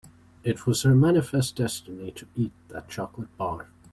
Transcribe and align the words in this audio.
It 0.43 0.65
was 0.65 0.81
her 0.81 0.95
manifest 0.95 1.57
destiny 1.57 2.09
to 2.13 2.25
eat 2.35 2.53
that 2.69 2.89
chocolate 2.89 3.37
bar. 3.37 3.67